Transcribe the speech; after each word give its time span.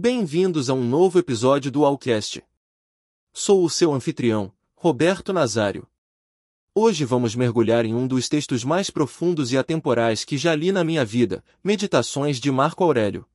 Bem-vindos 0.00 0.70
a 0.70 0.74
um 0.74 0.84
novo 0.84 1.18
episódio 1.18 1.72
do 1.72 1.84
Alcast. 1.84 2.40
Sou 3.32 3.64
o 3.64 3.68
seu 3.68 3.92
anfitrião, 3.92 4.52
Roberto 4.76 5.32
Nazário. 5.32 5.88
Hoje 6.72 7.04
vamos 7.04 7.34
mergulhar 7.34 7.84
em 7.84 7.92
um 7.92 8.06
dos 8.06 8.28
textos 8.28 8.62
mais 8.62 8.90
profundos 8.90 9.50
e 9.50 9.58
atemporais 9.58 10.24
que 10.24 10.38
já 10.38 10.54
li 10.54 10.70
na 10.70 10.84
minha 10.84 11.04
vida, 11.04 11.44
Meditações 11.64 12.38
de 12.38 12.48
Marco 12.48 12.84
Aurélio. 12.84 13.26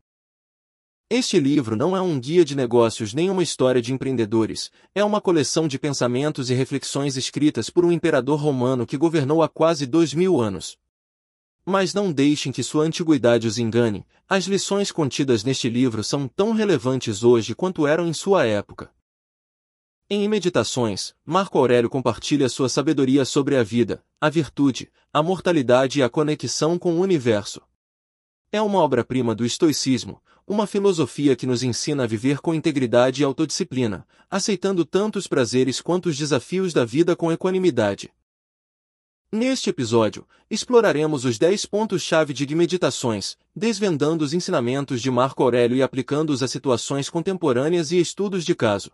Este 1.10 1.38
livro 1.38 1.76
não 1.76 1.97
é 1.97 2.02
um 2.02 2.18
guia 2.18 2.46
de 2.46 2.56
negócios 2.56 3.14
nem 3.14 3.30
uma 3.30 3.44
história 3.44 3.82
de 3.82 3.92
empreendedores, 3.92 4.72
é 4.96 5.04
uma 5.04 5.20
coleção 5.20 5.68
de 5.68 5.78
pensamentos 5.78 6.50
e 6.50 6.54
reflexões 6.54 7.18
escritas 7.18 7.70
por 7.70 7.84
um 7.84 7.92
imperador 7.92 8.40
romano 8.40 8.88
que 8.88 8.96
governou 8.96 9.44
há 9.44 9.50
quase 9.50 9.86
dois 9.86 10.14
mil 10.14 10.40
anos. 10.40 10.78
Mas 11.66 11.94
não 11.94 12.12
deixem 12.12 12.52
que 12.52 12.62
sua 12.62 12.84
antiguidade 12.84 13.48
os 13.48 13.58
engane, 13.58 14.06
as 14.28 14.46
lições 14.46 14.92
contidas 14.92 15.44
neste 15.44 15.70
livro 15.70 16.04
são 16.04 16.27
tão 16.27 16.52
relevantes 16.52 17.23
hoje 17.23 17.55
quanto 17.55 17.88
eram 17.88 18.08
em 18.08 18.13
sua 18.13 18.45
época. 18.45 18.91
Em 20.09 20.27
Meditações, 20.27 21.16
Marco 21.26 21.57
Aurélio 21.57 21.90
compartilha 21.90 22.49
sua 22.49 22.68
sabedoria 22.68 23.23
sobre 23.23 23.55
a 23.55 23.63
vida, 23.63 24.04
a 24.20 24.30
virtude, 24.30 24.91
a 25.13 25.23
mortalidade 25.23 25.99
e 25.99 26.04
a 26.04 26.09
conexão 26.09 26.77
com 26.77 26.95
o 26.95 26.99
universo. 26.99 27.62
É 28.52 28.62
uma 28.62 28.80
obra-prima 28.80 29.34
do 29.34 29.45
estoicismo, 29.45 30.21
uma 30.45 30.68
filosofia 30.68 31.35
que 31.35 31.48
nos 31.48 31.63
ensina 31.63 32.04
a 32.04 32.07
viver 32.07 32.40
com 32.40 32.54
integridade 32.54 33.21
e 33.21 33.26
autodisciplina, 33.26 34.05
aceitando 34.30 34.84
tanto 34.84 35.18
os 35.18 35.27
prazeres 35.27 35.80
quanto 35.82 36.09
os 36.09 36.18
desafios 36.18 36.73
da 36.73 36.84
vida 36.84 37.16
com 37.16 37.32
equanimidade. 37.32 38.12
Neste 39.35 39.71
episódio, 39.71 40.27
exploraremos 40.47 41.25
os 41.25 41.39
10 41.39 41.65
pontos-chave 41.65 42.35
de 42.35 42.55
meditações, 42.55 43.35
desvendando 43.55 44.23
os 44.23 44.31
ensinamentos 44.31 45.01
de 45.01 45.09
Marco 45.09 45.41
Aurélio 45.41 45.75
e 45.75 45.81
aplicando-os 45.81 46.43
a 46.43 46.47
situações 46.47 47.09
contemporâneas 47.09 47.91
e 47.91 47.99
estudos 47.99 48.45
de 48.45 48.53
caso. 48.53 48.91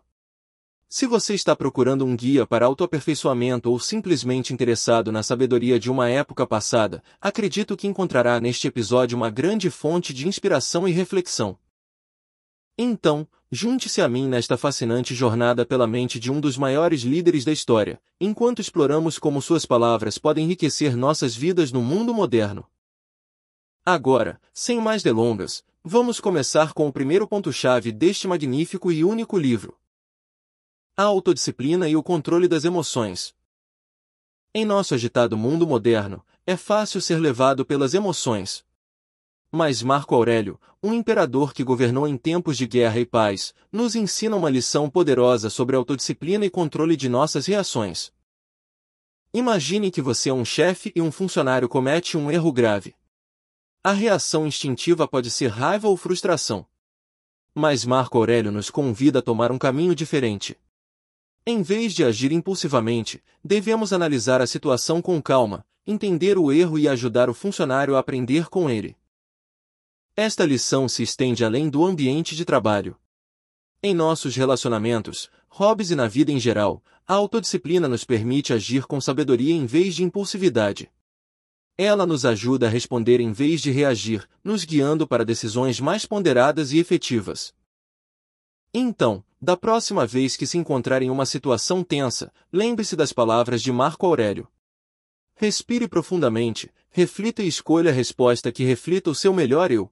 Se 0.88 1.06
você 1.06 1.34
está 1.34 1.54
procurando 1.54 2.06
um 2.06 2.16
guia 2.16 2.46
para 2.46 2.64
autoaperfeiçoamento 2.64 3.70
ou 3.70 3.78
simplesmente 3.78 4.54
interessado 4.54 5.12
na 5.12 5.22
sabedoria 5.22 5.78
de 5.78 5.90
uma 5.90 6.08
época 6.08 6.46
passada, 6.46 7.02
acredito 7.20 7.76
que 7.76 7.86
encontrará 7.86 8.40
neste 8.40 8.66
episódio 8.66 9.18
uma 9.18 9.28
grande 9.28 9.68
fonte 9.68 10.14
de 10.14 10.26
inspiração 10.26 10.88
e 10.88 10.90
reflexão. 10.90 11.58
Então, 12.78 13.28
junte-se 13.50 14.00
a 14.00 14.08
mim 14.08 14.28
nesta 14.28 14.56
fascinante 14.56 15.14
jornada 15.14 15.66
pela 15.66 15.86
mente 15.86 16.20
de 16.20 16.30
um 16.30 16.40
dos 16.40 16.56
maiores 16.56 17.02
líderes 17.02 17.44
da 17.44 17.52
história, 17.52 18.00
enquanto 18.20 18.60
exploramos 18.60 19.18
como 19.18 19.42
suas 19.42 19.66
palavras 19.66 20.18
podem 20.18 20.44
enriquecer 20.44 20.96
nossas 20.96 21.34
vidas 21.34 21.72
no 21.72 21.82
mundo 21.82 22.14
moderno. 22.14 22.66
Agora, 23.84 24.40
sem 24.52 24.80
mais 24.80 25.02
delongas, 25.02 25.64
vamos 25.82 26.20
começar 26.20 26.72
com 26.72 26.86
o 26.86 26.92
primeiro 26.92 27.26
ponto-chave 27.26 27.90
deste 27.90 28.28
magnífico 28.28 28.92
e 28.92 29.02
único 29.02 29.36
livro. 29.36 29.76
A 30.96 31.02
autodisciplina 31.04 31.88
e 31.88 31.96
o 31.96 32.02
controle 32.02 32.46
das 32.46 32.64
emoções. 32.64 33.34
Em 34.54 34.64
nosso 34.64 34.94
agitado 34.94 35.36
mundo 35.36 35.66
moderno, 35.66 36.24
é 36.46 36.56
fácil 36.56 37.00
ser 37.00 37.18
levado 37.18 37.64
pelas 37.64 37.94
emoções, 37.94 38.64
mas 39.52 39.82
Marco 39.82 40.14
Aurélio, 40.14 40.60
um 40.82 40.94
imperador 40.94 41.52
que 41.52 41.64
governou 41.64 42.06
em 42.06 42.16
tempos 42.16 42.56
de 42.56 42.66
guerra 42.66 43.00
e 43.00 43.04
paz, 43.04 43.52
nos 43.70 43.94
ensina 43.94 44.36
uma 44.36 44.48
lição 44.48 44.88
poderosa 44.88 45.50
sobre 45.50 45.76
autodisciplina 45.76 46.46
e 46.46 46.50
controle 46.50 46.96
de 46.96 47.08
nossas 47.08 47.46
reações. 47.46 48.12
Imagine 49.34 49.90
que 49.90 50.00
você 50.00 50.30
é 50.30 50.32
um 50.32 50.44
chefe 50.44 50.92
e 50.94 51.00
um 51.00 51.12
funcionário 51.12 51.68
comete 51.68 52.16
um 52.16 52.30
erro 52.30 52.52
grave. 52.52 52.94
A 53.82 53.92
reação 53.92 54.46
instintiva 54.46 55.06
pode 55.08 55.30
ser 55.30 55.48
raiva 55.48 55.88
ou 55.88 55.96
frustração. 55.96 56.66
Mas 57.54 57.84
Marco 57.84 58.18
Aurélio 58.18 58.52
nos 58.52 58.70
convida 58.70 59.18
a 59.18 59.22
tomar 59.22 59.50
um 59.50 59.58
caminho 59.58 59.94
diferente. 59.94 60.56
Em 61.46 61.62
vez 61.62 61.94
de 61.94 62.04
agir 62.04 62.30
impulsivamente, 62.32 63.22
devemos 63.42 63.92
analisar 63.92 64.40
a 64.40 64.46
situação 64.46 65.00
com 65.00 65.20
calma, 65.20 65.64
entender 65.86 66.38
o 66.38 66.52
erro 66.52 66.78
e 66.78 66.86
ajudar 66.86 67.30
o 67.30 67.34
funcionário 67.34 67.96
a 67.96 67.98
aprender 67.98 68.48
com 68.48 68.68
ele. 68.68 68.96
Esta 70.16 70.44
lição 70.44 70.88
se 70.88 71.02
estende 71.02 71.44
além 71.44 71.68
do 71.68 71.84
ambiente 71.84 72.34
de 72.34 72.44
trabalho. 72.44 72.96
Em 73.82 73.94
nossos 73.94 74.36
relacionamentos, 74.36 75.30
hobbies 75.48 75.90
e 75.90 75.94
na 75.94 76.06
vida 76.06 76.30
em 76.30 76.38
geral, 76.38 76.82
a 77.06 77.14
autodisciplina 77.14 77.88
nos 77.88 78.04
permite 78.04 78.52
agir 78.52 78.86
com 78.86 79.00
sabedoria 79.00 79.54
em 79.54 79.64
vez 79.66 79.94
de 79.94 80.04
impulsividade. 80.04 80.90
Ela 81.78 82.04
nos 82.04 82.26
ajuda 82.26 82.66
a 82.66 82.70
responder 82.70 83.20
em 83.20 83.32
vez 83.32 83.62
de 83.62 83.70
reagir, 83.70 84.28
nos 84.44 84.64
guiando 84.64 85.06
para 85.08 85.24
decisões 85.24 85.80
mais 85.80 86.04
ponderadas 86.04 86.72
e 86.72 86.78
efetivas. 86.78 87.54
Então, 88.74 89.24
da 89.40 89.56
próxima 89.56 90.06
vez 90.06 90.36
que 90.36 90.46
se 90.46 90.58
encontrar 90.58 91.00
em 91.02 91.08
uma 91.08 91.24
situação 91.24 91.82
tensa, 91.82 92.30
lembre-se 92.52 92.94
das 92.94 93.12
palavras 93.12 93.62
de 93.62 93.72
Marco 93.72 94.04
Aurélio. 94.04 94.46
Respire 95.34 95.88
profundamente, 95.88 96.70
reflita 96.90 97.42
e 97.42 97.48
escolha 97.48 97.90
a 97.90 97.94
resposta 97.94 98.52
que 98.52 98.62
reflita 98.62 99.08
o 99.08 99.14
seu 99.14 99.32
melhor 99.32 99.70
eu. 99.70 99.90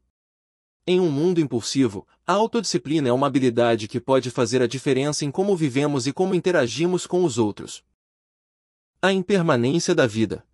Em 0.90 0.98
um 1.00 1.10
mundo 1.10 1.38
impulsivo, 1.38 2.08
a 2.26 2.32
autodisciplina 2.32 3.10
é 3.10 3.12
uma 3.12 3.26
habilidade 3.26 3.86
que 3.86 4.00
pode 4.00 4.30
fazer 4.30 4.62
a 4.62 4.66
diferença 4.66 5.22
em 5.22 5.30
como 5.30 5.54
vivemos 5.54 6.06
e 6.06 6.14
como 6.14 6.34
interagimos 6.34 7.06
com 7.06 7.24
os 7.24 7.36
outros. 7.36 7.84
A 9.02 9.12
impermanência 9.12 9.94
da 9.94 10.06
vida. 10.06 10.46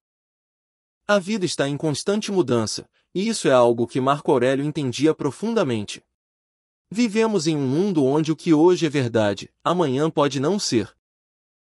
A 1.07 1.21
vida 1.21 1.45
está 1.45 1.69
em 1.69 1.77
constante 1.77 2.33
mudança, 2.33 2.91
e 3.15 3.29
isso 3.29 3.47
é 3.47 3.53
algo 3.53 3.87
que 3.87 4.01
Marco 4.01 4.33
Aurélio 4.33 4.65
entendia 4.65 5.15
profundamente. 5.15 6.03
Vivemos 6.91 7.47
em 7.47 7.57
um 7.57 7.69
mundo 7.69 8.05
onde 8.05 8.33
o 8.33 8.37
que 8.37 8.53
hoje 8.53 8.87
é 8.87 8.91
verdade, 8.91 9.49
amanhã 9.63 10.11
pode 10.11 10.41
não 10.41 10.59
ser. 10.59 10.93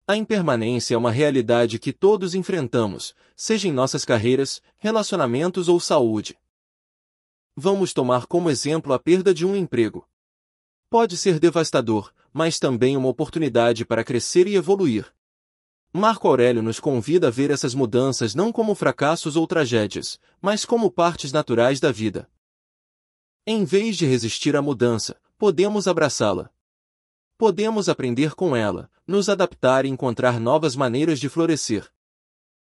A 0.06 0.18
impermanência 0.18 0.94
é 0.94 0.98
uma 0.98 1.10
realidade 1.10 1.80
que 1.80 1.94
todos 1.94 2.36
enfrentamos, 2.36 3.16
seja 3.34 3.70
em 3.70 3.72
nossas 3.72 4.04
carreiras, 4.04 4.62
relacionamentos 4.78 5.70
ou 5.70 5.80
saúde. 5.80 6.38
Vamos 7.60 7.92
tomar 7.92 8.28
como 8.28 8.52
exemplo 8.52 8.94
a 8.94 9.00
perda 9.00 9.34
de 9.34 9.44
um 9.44 9.56
emprego. 9.56 10.08
Pode 10.92 11.18
ser 11.18 11.40
devastador, 11.40 12.14
mas 12.32 12.60
também 12.60 12.96
uma 12.96 13.10
oportunidade 13.10 13.84
para 13.84 14.04
crescer 14.04 14.46
e 14.46 14.54
evoluir. 14.54 15.12
Marco 15.92 16.28
Aurélio 16.28 16.62
nos 16.62 16.80
convida 16.80 17.30
a 17.30 17.32
ver 17.32 17.50
essas 17.50 17.74
mudanças 17.74 18.36
não 18.36 18.52
como 18.52 18.76
fracassos 18.76 19.36
ou 19.36 19.48
tragédias, 19.48 20.20
mas 20.40 20.66
como 20.66 20.92
partes 20.92 21.32
naturais 21.32 21.80
da 21.80 21.92
vida. 21.92 22.30
Em 23.44 23.66
vez 23.66 23.98
de 23.98 24.06
resistir 24.06 24.56
à 24.56 24.62
mudança, 24.62 25.20
podemos 25.36 25.88
abraçá-la. 25.88 26.52
Podemos 27.40 27.90
aprender 27.90 28.36
com 28.36 28.56
ela, 28.56 28.88
nos 29.08 29.30
adaptar 29.30 29.84
e 29.84 29.90
encontrar 29.90 30.40
novas 30.40 30.76
maneiras 30.76 31.20
de 31.20 31.28
florescer. 31.28 31.92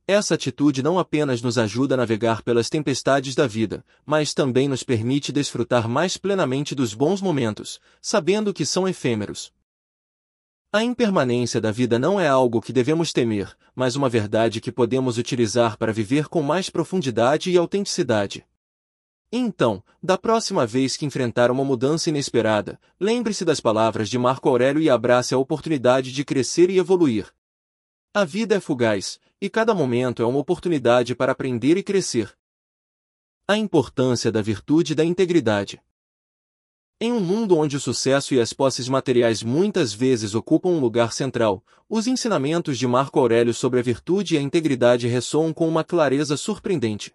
Essa 0.08 0.36
atitude 0.36 0.82
não 0.82 0.98
apenas 0.98 1.42
nos 1.42 1.58
ajuda 1.58 1.94
a 1.94 1.98
navegar 1.98 2.42
pelas 2.42 2.70
tempestades 2.70 3.36
da 3.36 3.48
vida, 3.48 3.86
mas 4.06 4.34
também 4.34 4.68
nos 4.68 4.84
permite 4.84 5.32
desfrutar 5.32 5.88
mais 5.88 6.18
plenamente 6.18 6.74
dos 6.74 6.94
bons 6.94 7.22
momentos, 7.22 7.80
sabendo 8.02 8.54
que 8.54 8.66
são 8.66 8.88
efêmeros. 8.88 9.54
A 10.74 10.84
impermanência 10.84 11.60
da 11.60 11.72
vida 11.72 12.00
não 12.00 12.20
é 12.20 12.28
algo 12.28 12.62
que 12.62 12.72
devemos 12.72 13.12
temer, 13.12 13.56
mas 13.76 13.96
uma 13.98 14.08
verdade 14.08 14.62
que 14.62 14.72
podemos 14.72 15.18
utilizar 15.18 15.78
para 15.78 15.92
viver 15.92 16.30
com 16.30 16.42
mais 16.42 16.70
profundidade 16.70 17.52
e 17.52 17.58
autenticidade. 17.58 18.46
Então, 19.34 19.84
da 20.02 20.18
próxima 20.18 20.66
vez 20.66 20.98
que 20.98 21.06
enfrentar 21.06 21.52
uma 21.52 21.64
mudança 21.64 22.10
inesperada, 22.10 22.80
lembre-se 23.00 23.46
das 23.46 23.60
palavras 23.62 24.10
de 24.10 24.18
Marco 24.18 24.50
Aurélio 24.50 24.82
e 24.82 24.90
abrace 24.90 25.34
a 25.34 25.38
oportunidade 25.38 26.12
de 26.12 26.26
crescer 26.26 26.70
e 26.70 26.78
evoluir. 26.78 27.28
A 28.14 28.26
vida 28.26 28.56
é 28.56 28.60
fugaz, 28.60 29.20
e 29.42 29.50
cada 29.50 29.74
momento 29.74 30.22
é 30.22 30.26
uma 30.26 30.38
oportunidade 30.38 31.16
para 31.16 31.32
aprender 31.32 31.76
e 31.76 31.82
crescer. 31.82 32.32
A 33.48 33.58
importância 33.58 34.32
da 34.32 34.40
virtude 34.40 34.94
e 34.94 34.96
da 34.96 35.04
integridade. 35.04 35.82
Em 37.00 37.12
um 37.12 37.20
mundo 37.20 37.58
onde 37.58 37.76
o 37.76 37.80
sucesso 37.80 38.36
e 38.36 38.40
as 38.40 38.54
posses 38.54 38.88
materiais 38.88 39.42
muitas 39.42 39.92
vezes 39.92 40.36
ocupam 40.36 40.70
um 40.70 40.80
lugar 40.80 41.12
central, 41.12 41.66
os 41.90 42.06
ensinamentos 42.06 42.78
de 42.78 42.86
Marco 42.86 43.20
Aurélio 43.20 43.56
sobre 43.56 43.80
a 43.80 43.82
virtude 43.82 44.36
e 44.36 44.38
a 44.38 44.42
integridade 44.42 45.08
ressoam 45.08 45.52
com 45.52 45.68
uma 45.68 45.84
clareza 45.84 46.38
surpreendente. 46.38 47.12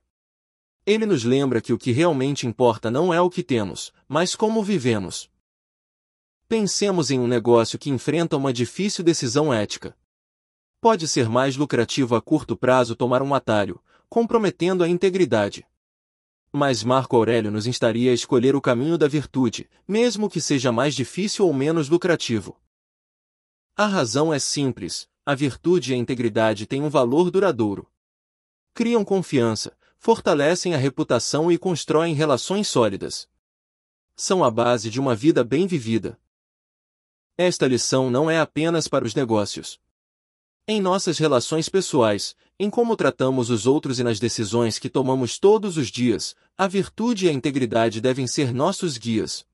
Ele 0.84 1.06
nos 1.06 1.22
lembra 1.22 1.60
que 1.60 1.72
o 1.72 1.78
que 1.78 1.92
realmente 1.92 2.48
importa 2.48 2.90
não 2.90 3.14
é 3.14 3.20
o 3.20 3.30
que 3.30 3.44
temos, 3.44 3.92
mas 4.08 4.34
como 4.34 4.64
vivemos. 4.64 5.30
Pensemos 6.48 7.12
em 7.12 7.20
um 7.20 7.28
negócio 7.28 7.78
que 7.78 7.90
enfrenta 7.90 8.36
uma 8.36 8.52
difícil 8.52 9.04
decisão 9.04 9.54
ética. 9.54 9.96
Pode 10.80 11.08
ser 11.08 11.28
mais 11.28 11.56
lucrativo 11.56 12.14
a 12.14 12.22
curto 12.22 12.56
prazo 12.56 12.94
tomar 12.94 13.22
um 13.22 13.34
atalho, 13.34 13.82
comprometendo 14.08 14.84
a 14.84 14.88
integridade. 14.88 15.66
Mas 16.52 16.84
Marco 16.84 17.16
Aurélio 17.16 17.50
nos 17.50 17.66
instaria 17.66 18.10
a 18.10 18.14
escolher 18.14 18.54
o 18.54 18.60
caminho 18.60 18.96
da 18.96 19.08
virtude, 19.08 19.68
mesmo 19.86 20.30
que 20.30 20.40
seja 20.40 20.70
mais 20.70 20.94
difícil 20.94 21.46
ou 21.46 21.52
menos 21.52 21.88
lucrativo. 21.88 22.60
A 23.76 23.86
razão 23.86 24.32
é 24.32 24.38
simples, 24.38 25.08
a 25.24 25.34
virtude 25.34 25.92
e 25.92 25.94
a 25.94 25.98
integridade 25.98 26.66
têm 26.66 26.82
um 26.82 26.88
valor 26.88 27.30
duradouro. 27.30 27.90
Criam 28.72 29.04
confiança, 29.04 29.76
fortalecem 29.98 30.74
a 30.74 30.78
reputação 30.78 31.50
e 31.50 31.58
constroem 31.58 32.14
relações 32.14 32.68
sólidas. 32.68 33.28
são 34.14 34.42
a 34.42 34.50
base 34.50 34.88
de 34.88 34.98
uma 34.98 35.14
vida 35.14 35.44
bem 35.44 35.66
vivida. 35.66 36.18
Esta 37.36 37.66
lição 37.66 38.08
não 38.08 38.30
é 38.30 38.40
apenas 38.40 38.88
para 38.88 39.04
os 39.04 39.14
negócios. 39.14 39.78
Em 40.68 40.80
nossas 40.80 41.18
relações 41.18 41.68
pessoais, 41.68 42.34
em 42.58 42.68
como 42.68 42.96
tratamos 42.96 43.50
os 43.50 43.66
outros 43.66 44.00
e 44.00 44.02
nas 44.02 44.18
decisões 44.18 44.80
que 44.80 44.88
tomamos 44.88 45.38
todos 45.38 45.76
os 45.76 45.86
dias, 45.86 46.34
a 46.58 46.66
virtude 46.66 47.26
e 47.26 47.28
a 47.28 47.32
integridade 47.32 48.00
devem 48.00 48.26
ser 48.26 48.52
nossos 48.52 48.98
guias. 48.98 49.46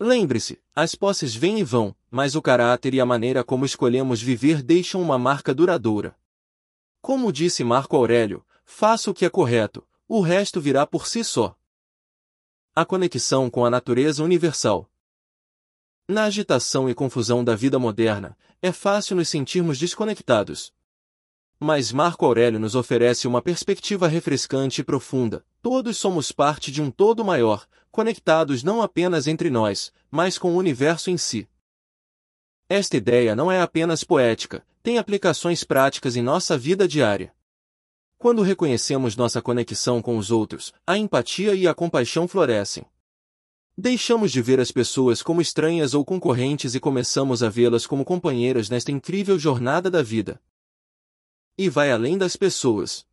Lembre-se, 0.00 0.58
as 0.74 0.94
posses 0.94 1.34
vêm 1.34 1.58
e 1.58 1.62
vão, 1.62 1.94
mas 2.10 2.34
o 2.34 2.40
caráter 2.40 2.94
e 2.94 3.00
a 3.00 3.04
maneira 3.04 3.44
como 3.44 3.66
escolhemos 3.66 4.22
viver 4.22 4.62
deixam 4.62 5.02
uma 5.02 5.18
marca 5.18 5.54
duradoura. 5.54 6.16
Como 7.02 7.30
disse 7.30 7.62
Marco 7.62 7.94
Aurélio, 7.94 8.42
faça 8.64 9.10
o 9.10 9.14
que 9.14 9.26
é 9.26 9.28
correto, 9.28 9.86
o 10.08 10.22
resto 10.22 10.62
virá 10.62 10.86
por 10.86 11.06
si 11.06 11.22
só. 11.22 11.54
A 12.74 12.86
conexão 12.86 13.50
com 13.50 13.66
a 13.66 13.70
natureza 13.70 14.24
universal. 14.24 14.89
Na 16.10 16.24
agitação 16.24 16.90
e 16.90 16.94
confusão 16.94 17.44
da 17.44 17.54
vida 17.54 17.78
moderna, 17.78 18.36
é 18.60 18.72
fácil 18.72 19.14
nos 19.14 19.28
sentirmos 19.28 19.78
desconectados. 19.78 20.72
Mas 21.56 21.92
Marco 21.92 22.26
Aurélio 22.26 22.58
nos 22.58 22.74
oferece 22.74 23.28
uma 23.28 23.40
perspectiva 23.40 24.08
refrescante 24.08 24.80
e 24.80 24.84
profunda. 24.84 25.44
Todos 25.62 25.98
somos 25.98 26.32
parte 26.32 26.72
de 26.72 26.82
um 26.82 26.90
todo 26.90 27.24
maior, 27.24 27.64
conectados 27.92 28.64
não 28.64 28.82
apenas 28.82 29.28
entre 29.28 29.50
nós, 29.50 29.92
mas 30.10 30.36
com 30.36 30.52
o 30.52 30.56
universo 30.56 31.12
em 31.12 31.16
si. 31.16 31.48
Esta 32.68 32.96
ideia 32.96 33.36
não 33.36 33.52
é 33.52 33.60
apenas 33.60 34.02
poética, 34.02 34.66
tem 34.82 34.98
aplicações 34.98 35.62
práticas 35.62 36.16
em 36.16 36.22
nossa 36.22 36.58
vida 36.58 36.88
diária. 36.88 37.32
Quando 38.18 38.42
reconhecemos 38.42 39.14
nossa 39.14 39.40
conexão 39.40 40.02
com 40.02 40.18
os 40.18 40.32
outros, 40.32 40.74
a 40.84 40.98
empatia 40.98 41.54
e 41.54 41.68
a 41.68 41.72
compaixão 41.72 42.26
florescem. 42.26 42.84
Deixamos 43.82 44.30
de 44.30 44.42
ver 44.42 44.60
as 44.60 44.70
pessoas 44.70 45.22
como 45.22 45.40
estranhas 45.40 45.94
ou 45.94 46.04
concorrentes 46.04 46.74
e 46.74 46.80
começamos 46.80 47.42
a 47.42 47.48
vê-las 47.48 47.86
como 47.86 48.04
companheiras 48.04 48.68
nesta 48.68 48.92
incrível 48.92 49.38
jornada 49.38 49.90
da 49.90 50.02
vida. 50.02 50.38
E 51.56 51.70
vai 51.70 51.90
além 51.90 52.18
das 52.18 52.36
pessoas. 52.36 53.06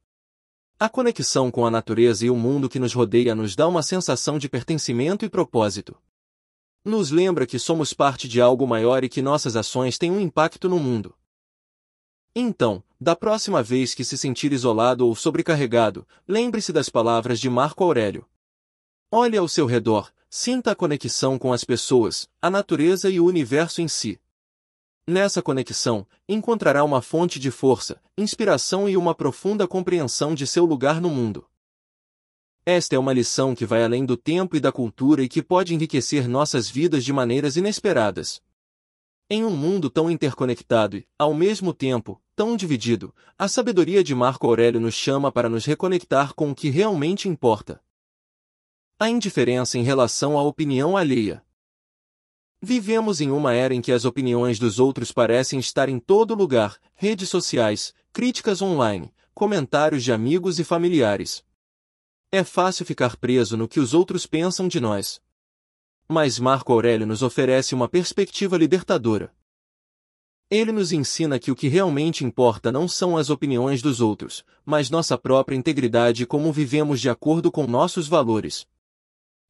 A 0.77 0.89
conexão 0.89 1.49
com 1.49 1.65
a 1.65 1.71
natureza 1.71 2.25
e 2.25 2.29
o 2.29 2.35
mundo 2.35 2.67
que 2.67 2.79
nos 2.79 2.93
rodeia 2.93 3.33
nos 3.33 3.55
dá 3.55 3.65
uma 3.65 3.81
sensação 3.81 4.37
de 4.37 4.49
pertencimento 4.49 5.23
e 5.23 5.29
propósito. 5.29 5.95
Nos 6.83 7.11
lembra 7.11 7.47
que 7.47 7.57
somos 7.57 7.93
parte 7.93 8.27
de 8.27 8.41
algo 8.41 8.67
maior 8.67 9.05
e 9.05 9.09
que 9.09 9.21
nossas 9.21 9.55
ações 9.55 9.97
têm 9.97 10.11
um 10.11 10.19
impacto 10.19 10.67
no 10.67 10.77
mundo. 10.77 11.15
Então, 12.35 12.83
da 12.99 13.15
próxima 13.15 13.63
vez 13.63 13.95
que 13.95 14.03
se 14.03 14.17
sentir 14.17 14.51
isolado 14.51 15.07
ou 15.07 15.15
sobrecarregado, 15.15 16.05
lembre-se 16.27 16.73
das 16.73 16.89
palavras 16.89 17.39
de 17.39 17.49
Marco 17.49 17.85
Aurélio. 17.85 18.27
Olhe 19.09 19.37
ao 19.37 19.47
seu 19.47 19.65
redor, 19.65 20.11
Sinta 20.29 20.71
a 20.71 20.75
conexão 20.75 21.39
com 21.39 21.53
as 21.53 21.63
pessoas, 21.63 22.29
a 22.41 22.49
natureza 22.49 23.09
e 23.09 23.19
o 23.19 23.25
universo 23.25 23.81
em 23.81 23.87
si. 23.87 24.19
Nessa 25.07 25.41
conexão, 25.41 26.05
encontrará 26.27 26.83
uma 26.83 27.01
fonte 27.01 27.39
de 27.39 27.49
força, 27.49 28.01
inspiração 28.17 28.89
e 28.89 28.97
uma 28.97 29.15
profunda 29.15 29.65
compreensão 29.65 30.35
de 30.35 30.45
seu 30.45 30.65
lugar 30.65 30.99
no 30.99 31.09
mundo. 31.09 31.47
Esta 32.65 32.97
é 32.97 32.99
uma 32.99 33.13
lição 33.13 33.55
que 33.55 33.65
vai 33.65 33.85
além 33.85 34.05
do 34.05 34.17
tempo 34.17 34.57
e 34.57 34.59
da 34.59 34.69
cultura 34.69 35.23
e 35.23 35.29
que 35.29 35.41
pode 35.41 35.73
enriquecer 35.73 36.27
nossas 36.27 36.69
vidas 36.69 37.05
de 37.05 37.13
maneiras 37.13 37.55
inesperadas. 37.55 38.41
Em 39.29 39.45
um 39.45 39.55
mundo 39.55 39.89
tão 39.89 40.11
interconectado 40.11 40.97
e, 40.97 41.07
ao 41.17 41.33
mesmo 41.33 41.73
tempo, 41.73 42.21
tão 42.35 42.57
dividido, 42.57 43.15
a 43.37 43.47
sabedoria 43.47 44.03
de 44.03 44.13
Marco 44.13 44.45
Aurélio 44.45 44.81
nos 44.81 44.93
chama 44.93 45.31
para 45.31 45.47
nos 45.47 45.63
reconectar 45.63 46.33
com 46.33 46.51
o 46.51 46.55
que 46.55 46.69
realmente 46.69 47.29
importa. 47.29 47.81
A 48.99 49.07
indiferença 49.11 49.77
em 49.77 49.83
relação 49.83 50.39
à 50.39 50.41
opinião 50.41 50.97
alheia. 50.97 51.45
Vivemos 52.59 53.21
em 53.21 53.29
uma 53.29 53.53
era 53.53 53.71
em 53.71 53.79
que 53.79 53.91
as 53.91 54.05
opiniões 54.05 54.57
dos 54.57 54.79
outros 54.79 55.11
parecem 55.11 55.59
estar 55.59 55.87
em 55.87 55.99
todo 55.99 56.33
lugar, 56.33 56.79
redes 56.95 57.29
sociais, 57.29 57.93
críticas 58.11 58.59
online, 58.59 59.13
comentários 59.35 60.03
de 60.03 60.11
amigos 60.11 60.57
e 60.57 60.63
familiares. 60.63 61.45
É 62.31 62.43
fácil 62.43 62.87
ficar 62.87 63.17
preso 63.17 63.55
no 63.55 63.67
que 63.67 63.79
os 63.79 63.93
outros 63.93 64.25
pensam 64.25 64.67
de 64.67 64.79
nós. 64.79 65.21
Mas 66.09 66.39
Marco 66.39 66.73
Aurélio 66.73 67.05
nos 67.05 67.21
oferece 67.21 67.75
uma 67.75 67.87
perspectiva 67.87 68.57
libertadora. 68.57 69.31
Ele 70.49 70.71
nos 70.71 70.91
ensina 70.91 71.37
que 71.37 71.51
o 71.51 71.55
que 71.55 71.67
realmente 71.67 72.25
importa 72.25 72.71
não 72.71 72.87
são 72.87 73.15
as 73.15 73.29
opiniões 73.29 73.79
dos 73.79 74.01
outros, 74.01 74.43
mas 74.65 74.89
nossa 74.89 75.19
própria 75.19 75.55
integridade 75.55 76.23
e 76.23 76.25
como 76.25 76.51
vivemos 76.51 76.99
de 76.99 77.11
acordo 77.11 77.51
com 77.51 77.67
nossos 77.67 78.07
valores. 78.07 78.65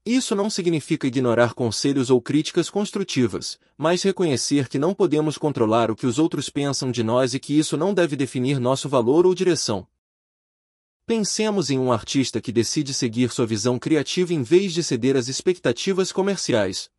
Isso 0.05 0.35
não 0.35 0.49
significa 0.49 1.05
ignorar 1.05 1.53
conselhos 1.53 2.09
ou 2.09 2.21
críticas 2.21 2.69
construtivas, 2.69 3.59
mas 3.77 4.03
reconhecer 4.03 4.69
que 4.69 4.79
não 4.79 4.93
podemos 4.93 5.37
controlar 5.37 5.91
o 5.91 5.95
que 5.95 6.07
os 6.07 6.17
outros 6.17 6.49
pensam 6.49 6.91
de 6.91 7.03
nós 7.03 7.33
e 7.33 7.39
que 7.39 7.57
isso 7.57 7.75
não 7.75 7.93
deve 7.93 8.15
definir 8.15 8.59
nosso 8.59 8.87
valor 8.87 9.25
ou 9.25 9.35
direção. 9.35 9.85
Pensemos 11.05 11.69
em 11.69 11.79
um 11.79 11.91
artista 11.91 12.41
que 12.41 12.51
decide 12.51 12.93
seguir 12.93 13.31
sua 13.31 13.45
visão 13.45 13.79
criativa 13.79 14.33
em 14.33 14.43
vez 14.43 14.73
de 14.73 14.83
ceder 14.83 15.15
às 15.15 15.27
expectativas 15.27 16.11
comerciais. 16.11 16.89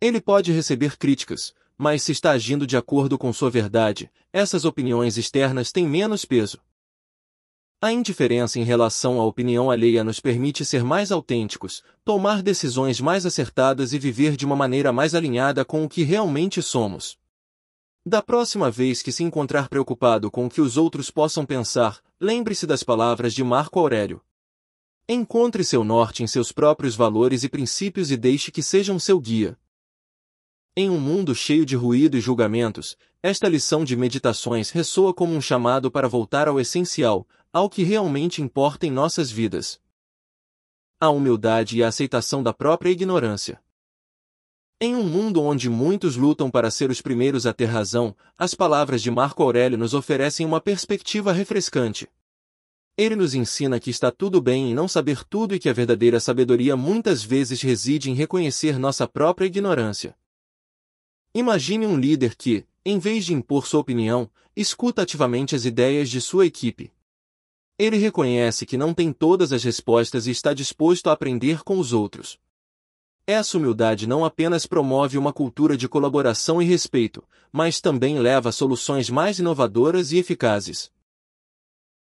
Ele 0.00 0.20
pode 0.20 0.50
receber 0.50 0.96
críticas, 0.96 1.54
mas 1.76 2.02
se 2.02 2.12
está 2.12 2.32
agindo 2.32 2.66
de 2.66 2.76
acordo 2.76 3.16
com 3.16 3.32
sua 3.32 3.50
verdade, 3.50 4.10
essas 4.32 4.64
opiniões 4.64 5.16
externas 5.16 5.72
têm 5.72 5.86
menos 5.86 6.24
peso. 6.24 6.60
A 7.82 7.90
indiferença 7.90 8.58
em 8.58 8.62
relação 8.62 9.18
à 9.18 9.24
opinião 9.24 9.70
alheia 9.70 10.04
nos 10.04 10.20
permite 10.20 10.66
ser 10.66 10.84
mais 10.84 11.10
autênticos, 11.10 11.82
tomar 12.04 12.42
decisões 12.42 13.00
mais 13.00 13.24
acertadas 13.24 13.94
e 13.94 13.98
viver 13.98 14.36
de 14.36 14.44
uma 14.44 14.54
maneira 14.54 14.92
mais 14.92 15.14
alinhada 15.14 15.64
com 15.64 15.82
o 15.82 15.88
que 15.88 16.02
realmente 16.02 16.60
somos. 16.60 17.18
Da 18.04 18.20
próxima 18.20 18.70
vez 18.70 19.00
que 19.00 19.10
se 19.10 19.24
encontrar 19.24 19.70
preocupado 19.70 20.30
com 20.30 20.44
o 20.44 20.50
que 20.50 20.60
os 20.60 20.76
outros 20.76 21.10
possam 21.10 21.46
pensar, 21.46 22.02
lembre-se 22.20 22.66
das 22.66 22.82
palavras 22.82 23.32
de 23.32 23.42
Marco 23.42 23.78
Aurélio. 23.78 24.20
Encontre 25.08 25.64
seu 25.64 25.82
norte 25.82 26.22
em 26.22 26.26
seus 26.26 26.52
próprios 26.52 26.94
valores 26.94 27.44
e 27.44 27.48
princípios 27.48 28.10
e 28.10 28.16
deixe 28.18 28.50
que 28.50 28.62
sejam 28.62 28.98
seu 28.98 29.18
guia. 29.18 29.58
Em 30.76 30.90
um 30.90 31.00
mundo 31.00 31.34
cheio 31.34 31.64
de 31.64 31.76
ruído 31.76 32.16
e 32.16 32.20
julgamentos, 32.20 32.96
esta 33.22 33.48
lição 33.48 33.84
de 33.84 33.96
meditações 33.96 34.70
ressoa 34.70 35.12
como 35.12 35.34
um 35.34 35.40
chamado 35.40 35.90
para 35.90 36.08
voltar 36.08 36.46
ao 36.46 36.60
essencial, 36.60 37.26
ao 37.52 37.68
que 37.68 37.82
realmente 37.82 38.40
importa 38.40 38.86
em 38.86 38.90
nossas 38.90 39.30
vidas. 39.30 39.80
A 41.00 41.10
humildade 41.10 41.78
e 41.78 41.82
a 41.82 41.88
aceitação 41.88 42.42
da 42.42 42.52
própria 42.52 42.90
ignorância. 42.90 43.60
Em 44.80 44.94
um 44.94 45.02
mundo 45.02 45.42
onde 45.42 45.68
muitos 45.68 46.16
lutam 46.16 46.50
para 46.50 46.70
ser 46.70 46.90
os 46.90 47.02
primeiros 47.02 47.46
a 47.46 47.52
ter 47.52 47.66
razão, 47.66 48.16
as 48.38 48.54
palavras 48.54 49.02
de 49.02 49.10
Marco 49.10 49.42
Aurélio 49.42 49.76
nos 49.76 49.94
oferecem 49.94 50.46
uma 50.46 50.60
perspectiva 50.60 51.32
refrescante. 51.32 52.08
Ele 52.96 53.16
nos 53.16 53.34
ensina 53.34 53.80
que 53.80 53.90
está 53.90 54.10
tudo 54.10 54.40
bem 54.40 54.70
em 54.70 54.74
não 54.74 54.86
saber 54.86 55.24
tudo 55.24 55.54
e 55.54 55.58
que 55.58 55.68
a 55.68 55.72
verdadeira 55.72 56.20
sabedoria 56.20 56.76
muitas 56.76 57.22
vezes 57.22 57.60
reside 57.60 58.10
em 58.10 58.14
reconhecer 58.14 58.78
nossa 58.78 59.08
própria 59.08 59.46
ignorância. 59.46 60.16
Imagine 61.34 61.86
um 61.86 61.98
líder 61.98 62.36
que, 62.36 62.64
em 62.84 62.98
vez 62.98 63.24
de 63.24 63.34
impor 63.34 63.66
sua 63.66 63.80
opinião, 63.80 64.30
escuta 64.54 65.02
ativamente 65.02 65.54
as 65.54 65.64
ideias 65.64 66.08
de 66.08 66.20
sua 66.20 66.46
equipe. 66.46 66.92
Ele 67.80 67.96
reconhece 67.96 68.66
que 68.66 68.76
não 68.76 68.92
tem 68.92 69.10
todas 69.10 69.54
as 69.54 69.64
respostas 69.64 70.26
e 70.26 70.30
está 70.30 70.52
disposto 70.52 71.08
a 71.08 71.14
aprender 71.14 71.62
com 71.64 71.78
os 71.78 71.94
outros. 71.94 72.38
Essa 73.26 73.56
humildade 73.56 74.06
não 74.06 74.22
apenas 74.22 74.66
promove 74.66 75.16
uma 75.16 75.32
cultura 75.32 75.78
de 75.78 75.88
colaboração 75.88 76.60
e 76.60 76.66
respeito, 76.66 77.26
mas 77.50 77.80
também 77.80 78.18
leva 78.18 78.50
a 78.50 78.52
soluções 78.52 79.08
mais 79.08 79.38
inovadoras 79.38 80.12
e 80.12 80.18
eficazes. 80.18 80.92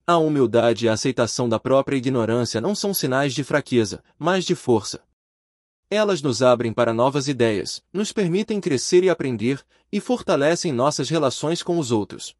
A 0.07 0.17
humildade 0.17 0.85
e 0.85 0.87
a 0.87 0.93
aceitação 0.93 1.49
da 1.49 1.59
própria 1.59 1.97
ignorância 1.97 2.61
não 2.61 2.73
são 2.73 2.93
sinais 2.93 3.33
de 3.33 3.43
fraqueza, 3.43 4.01
mas 4.17 4.45
de 4.45 4.55
força. 4.55 5.03
Elas 5.89 6.21
nos 6.21 6.41
abrem 6.41 6.71
para 6.71 6.93
novas 6.93 7.27
ideias, 7.27 7.83
nos 7.91 8.13
permitem 8.13 8.61
crescer 8.61 9.03
e 9.03 9.09
aprender, 9.09 9.61
e 9.91 9.99
fortalecem 9.99 10.71
nossas 10.71 11.09
relações 11.09 11.61
com 11.61 11.77
os 11.77 11.91
outros. 11.91 12.33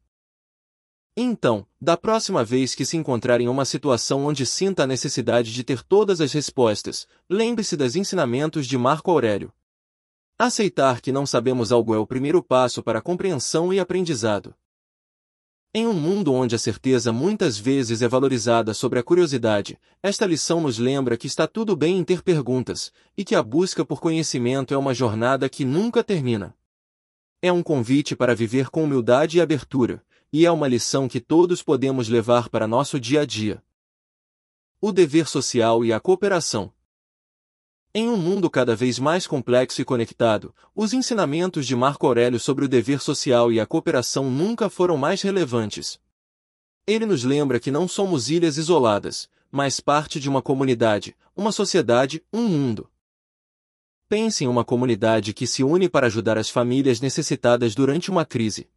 Então, 1.18 1.66
da 1.80 1.96
próxima 1.96 2.44
vez 2.44 2.74
que 2.74 2.84
se 2.84 2.94
encontrar 2.94 3.40
em 3.40 3.48
uma 3.48 3.64
situação 3.64 4.26
onde 4.26 4.44
sinta 4.44 4.82
a 4.82 4.86
necessidade 4.86 5.50
de 5.50 5.64
ter 5.64 5.82
todas 5.82 6.20
as 6.20 6.30
respostas, 6.30 7.08
lembre-se 7.28 7.74
dos 7.74 7.96
ensinamentos 7.96 8.66
de 8.66 8.76
Marco 8.76 9.10
Aurélio. 9.10 9.50
Aceitar 10.38 11.00
que 11.00 11.10
não 11.10 11.24
sabemos 11.24 11.72
algo 11.72 11.94
é 11.94 11.98
o 11.98 12.06
primeiro 12.06 12.42
passo 12.42 12.82
para 12.82 12.98
a 12.98 13.02
compreensão 13.02 13.72
e 13.72 13.80
aprendizado. 13.80 14.54
Em 15.72 15.86
um 15.86 15.94
mundo 15.94 16.34
onde 16.34 16.54
a 16.54 16.58
certeza 16.58 17.14
muitas 17.14 17.56
vezes 17.56 18.02
é 18.02 18.08
valorizada 18.08 18.74
sobre 18.74 18.98
a 18.98 19.02
curiosidade, 19.02 19.78
esta 20.02 20.26
lição 20.26 20.60
nos 20.60 20.78
lembra 20.78 21.16
que 21.16 21.26
está 21.26 21.46
tudo 21.46 21.74
bem 21.74 21.96
em 21.96 22.04
ter 22.04 22.22
perguntas, 22.22 22.92
e 23.16 23.24
que 23.24 23.34
a 23.34 23.42
busca 23.42 23.86
por 23.86 24.00
conhecimento 24.00 24.74
é 24.74 24.76
uma 24.76 24.92
jornada 24.92 25.48
que 25.48 25.64
nunca 25.64 26.04
termina. 26.04 26.54
É 27.40 27.50
um 27.50 27.62
convite 27.62 28.14
para 28.14 28.34
viver 28.34 28.68
com 28.68 28.84
humildade 28.84 29.38
e 29.38 29.40
abertura, 29.40 30.02
e 30.32 30.44
é 30.44 30.50
uma 30.50 30.68
lição 30.68 31.08
que 31.08 31.20
todos 31.20 31.62
podemos 31.62 32.08
levar 32.08 32.48
para 32.48 32.66
nosso 32.66 32.98
dia 32.98 33.20
a 33.20 33.24
dia. 33.24 33.62
O 34.80 34.92
dever 34.92 35.26
social 35.26 35.84
e 35.84 35.92
a 35.92 36.00
cooperação. 36.00 36.72
Em 37.94 38.08
um 38.08 38.16
mundo 38.16 38.50
cada 38.50 38.76
vez 38.76 38.98
mais 38.98 39.26
complexo 39.26 39.80
e 39.80 39.84
conectado, 39.84 40.54
os 40.74 40.92
ensinamentos 40.92 41.66
de 41.66 41.74
Marco 41.74 42.06
Aurélio 42.06 42.38
sobre 42.38 42.64
o 42.64 42.68
dever 42.68 43.00
social 43.00 43.50
e 43.50 43.58
a 43.58 43.64
cooperação 43.64 44.30
nunca 44.30 44.68
foram 44.68 44.98
mais 44.98 45.22
relevantes. 45.22 45.98
Ele 46.86 47.06
nos 47.06 47.24
lembra 47.24 47.58
que 47.58 47.70
não 47.70 47.88
somos 47.88 48.28
ilhas 48.28 48.58
isoladas, 48.58 49.30
mas 49.50 49.80
parte 49.80 50.20
de 50.20 50.28
uma 50.28 50.42
comunidade, 50.42 51.16
uma 51.34 51.50
sociedade, 51.50 52.22
um 52.32 52.46
mundo. 52.46 52.90
Pense 54.08 54.44
em 54.44 54.46
uma 54.46 54.64
comunidade 54.64 55.32
que 55.32 55.46
se 55.46 55.64
une 55.64 55.88
para 55.88 56.06
ajudar 56.06 56.36
as 56.36 56.50
famílias 56.50 57.00
necessitadas 57.00 57.74
durante 57.74 58.10
uma 58.10 58.24
crise. 58.24 58.68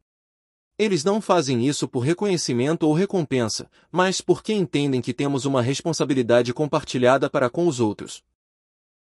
Eles 0.79 1.03
não 1.03 1.19
fazem 1.19 1.67
isso 1.67 1.89
por 1.89 1.99
reconhecimento 1.99 2.87
ou 2.87 2.93
recompensa, 2.93 3.69
mas 3.91 4.21
porque 4.21 4.53
entendem 4.53 5.01
que 5.01 5.13
temos 5.13 5.43
uma 5.43 5.61
responsabilidade 5.61 6.53
compartilhada 6.53 7.29
para 7.29 7.49
com 7.49 7.67
os 7.67 7.81
outros. 7.81 8.23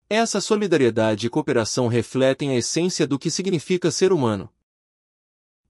Essa 0.09 0.41
solidariedade 0.41 1.27
e 1.27 1.29
cooperação 1.29 1.87
refletem 1.87 2.49
a 2.49 2.55
essência 2.55 3.05
do 3.05 3.19
que 3.19 3.29
significa 3.29 3.91
ser 3.91 4.11
humano. 4.11 4.49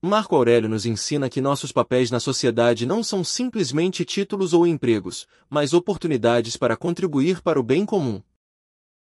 Marco 0.00 0.34
Aurélio 0.34 0.66
nos 0.66 0.86
ensina 0.86 1.28
que 1.28 1.42
nossos 1.42 1.72
papéis 1.72 2.10
na 2.10 2.20
sociedade 2.20 2.86
não 2.86 3.04
são 3.04 3.22
simplesmente 3.22 4.02
títulos 4.02 4.54
ou 4.54 4.66
empregos, 4.66 5.26
mas 5.50 5.74
oportunidades 5.74 6.56
para 6.56 6.74
contribuir 6.74 7.42
para 7.42 7.60
o 7.60 7.62
bem 7.62 7.84
comum. 7.84 8.22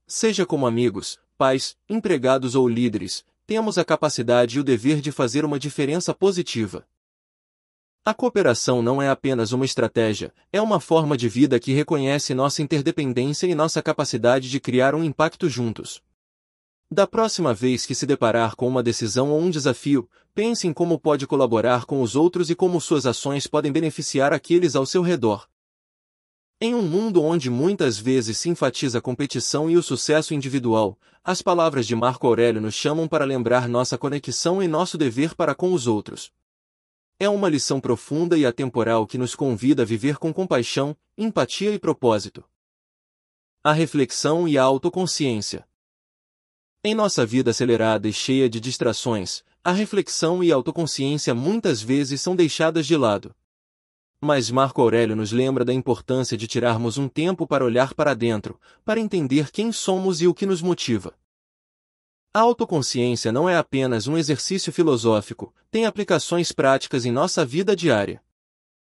Seja 0.07 0.47
como 0.47 0.69
amigos, 0.69 1.19
pais, 1.37 1.77
empregados 1.89 2.55
ou 2.55 2.69
líderes, 2.69 3.25
temos 3.45 3.77
a 3.77 3.85
capacidade 3.85 4.57
e 4.57 4.61
o 4.61 4.65
dever 4.65 5.01
de 5.01 5.11
fazer 5.11 5.45
uma 5.45 5.59
diferença 5.59 6.15
positiva. 6.15 6.87
A 8.05 8.13
cooperação 8.13 8.83
não 8.83 9.01
é 9.01 9.09
apenas 9.09 9.53
uma 9.53 9.65
estratégia, 9.65 10.35
é 10.53 10.61
uma 10.61 10.81
forma 10.81 11.17
de 11.17 11.29
vida 11.29 11.61
que 11.61 11.73
reconhece 11.73 12.35
nossa 12.35 12.61
interdependência 12.61 13.47
e 13.47 13.55
nossa 13.55 13.81
capacidade 13.81 14.51
de 14.51 14.59
criar 14.59 14.93
um 14.93 15.05
impacto 15.05 15.49
juntos. 15.49 16.03
Da 16.91 17.07
próxima 17.07 17.55
vez 17.55 17.87
que 17.87 17.95
se 17.95 18.05
deparar 18.05 18.57
com 18.57 18.67
uma 18.67 18.83
decisão 18.83 19.31
ou 19.31 19.41
um 19.41 19.49
desafio, 19.49 20.11
pense 20.35 20.67
em 20.67 20.73
como 20.73 20.99
pode 20.99 21.29
colaborar 21.29 21.85
com 21.85 22.03
os 22.03 22.17
outros 22.17 22.51
e 22.51 22.57
como 22.57 22.81
suas 22.81 23.07
ações 23.07 23.47
podem 23.47 23.71
beneficiar 23.71 24.33
aqueles 24.33 24.75
ao 24.75 24.85
seu 24.85 25.01
redor. 25.01 25.47
Em 26.61 26.75
um 26.75 26.83
mundo 26.83 27.23
onde 27.23 27.49
muitas 27.49 28.01
vezes 28.01 28.37
se 28.37 28.49
enfatiza 28.49 28.99
a 28.99 29.01
competição 29.01 29.71
e 29.71 29.77
o 29.77 29.83
sucesso 29.83 30.35
individual, 30.35 30.99
as 31.23 31.41
palavras 31.41 31.87
de 31.87 31.95
Marco 31.95 32.27
Aurélio 32.27 32.61
nos 32.61 32.75
chamam 32.75 33.07
para 33.07 33.25
lembrar 33.25 33.69
nossa 33.69 33.97
conexão 33.97 34.61
e 34.61 34.67
nosso 34.67 34.99
dever 34.99 35.37
para 35.37 35.55
com 35.55 35.73
os 35.73 35.87
outros. 35.87 36.33
É 37.23 37.29
uma 37.29 37.49
lição 37.49 37.81
profunda 37.81 38.37
e 38.37 38.45
atemporal 38.45 39.07
que 39.07 39.17
nos 39.17 39.37
convida 39.37 39.83
a 39.85 39.87
viver 39.87 40.19
com 40.19 40.35
compaixão, 40.35 40.97
empatia 41.17 41.71
e 41.71 41.79
propósito. 41.79 42.43
A 43.63 43.73
reflexão 43.73 44.49
e 44.49 44.59
a 44.59 44.65
autoconsciência. 44.65 45.65
Em 46.83 46.97
nossa 46.97 47.25
vida 47.25 47.53
acelerada 47.53 48.09
e 48.09 48.13
cheia 48.13 48.51
de 48.51 48.59
distrações, 48.59 49.45
a 49.63 49.71
reflexão 49.71 50.43
e 50.43 50.51
a 50.51 50.57
autoconsciência 50.57 51.33
muitas 51.33 51.81
vezes 51.81 52.21
são 52.21 52.35
deixadas 52.35 52.89
de 52.89 52.97
lado. 52.97 53.33
Mas 54.21 54.51
Marco 54.51 54.83
Aurélio 54.83 55.15
nos 55.15 55.31
lembra 55.31 55.65
da 55.65 55.73
importância 55.73 56.37
de 56.37 56.49
tirarmos 56.49 56.99
um 56.99 57.09
tempo 57.09 57.47
para 57.47 57.65
olhar 57.65 57.95
para 57.95 58.15
dentro, 58.15 58.61
para 58.85 58.99
entender 58.99 59.53
quem 59.53 59.71
somos 59.71 60.21
e 60.21 60.27
o 60.27 60.35
que 60.35 60.45
nos 60.45 60.61
motiva. 60.61 61.15
A 62.35 62.41
autoconsciência 62.41 63.31
não 63.31 63.47
é 63.47 63.59
apenas 63.59 64.07
um 64.07 64.17
exercício 64.17 64.73
filosófico, 64.73 65.53
tem 65.71 65.85
aplicações 65.85 66.51
práticas 66.51 67.05
em 67.05 67.13
nossa 67.13 67.45
vida 67.45 67.77
diária. 67.77 68.23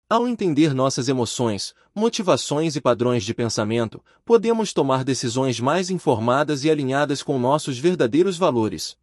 Ao 0.09 0.29
entender 0.29 0.73
nossas 0.73 1.09
emoções, 1.09 1.75
motivações 1.93 2.77
e 2.77 2.81
padrões 2.81 3.25
de 3.25 3.35
pensamento, 3.35 4.01
podemos 4.25 4.73
tomar 4.73 5.03
decisões 5.03 5.59
mais 5.59 5.91
informadas 5.91 6.63
e 6.63 6.71
alinhadas 6.71 7.25
com 7.25 7.37
nossos 7.37 7.77
verdadeiros 7.77 8.39
valores. 8.39 8.97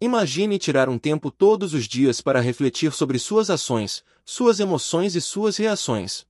Imagine 0.00 0.56
tirar 0.56 0.88
um 0.88 0.96
tempo 0.96 1.28
todos 1.28 1.74
os 1.74 1.88
dias 1.88 2.20
para 2.20 2.38
refletir 2.38 2.92
sobre 2.92 3.18
suas 3.18 3.50
ações, 3.50 4.04
suas 4.24 4.60
emoções 4.60 5.16
e 5.16 5.20
suas 5.20 5.56
reações. 5.56 6.24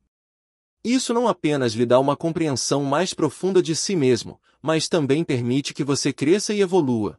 Isso 0.84 1.12
não 1.12 1.26
apenas 1.26 1.72
lhe 1.72 1.84
dá 1.84 1.98
uma 1.98 2.16
compreensão 2.16 2.84
mais 2.84 3.12
profunda 3.12 3.62
de 3.62 3.74
si 3.74 3.96
mesmo, 3.96 4.40
mas 4.62 4.88
também 4.88 5.24
permite 5.24 5.74
que 5.74 5.84
você 5.84 6.12
cresça 6.12 6.54
e 6.54 6.60
evolua. 6.60 7.18